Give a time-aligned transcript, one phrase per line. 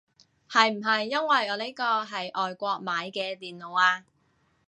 [0.49, 4.03] 係唔係因為我呢個係外國買嘅電腦啊